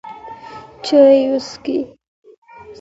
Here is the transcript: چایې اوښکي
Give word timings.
چایې 0.85 1.21
اوښکي 1.31 1.79